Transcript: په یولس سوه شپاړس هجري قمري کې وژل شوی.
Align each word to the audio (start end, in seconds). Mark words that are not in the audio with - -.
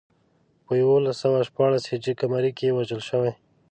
په 0.65 0.73
یولس 0.83 1.15
سوه 1.23 1.39
شپاړس 1.49 1.83
هجري 1.91 2.13
قمري 2.21 2.51
کې 2.57 2.75
وژل 2.77 3.01
شوی. 3.09 3.31